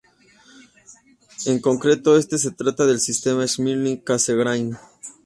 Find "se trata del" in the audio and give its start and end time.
2.39-2.99